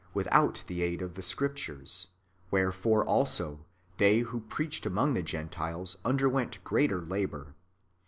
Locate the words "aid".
0.81-1.03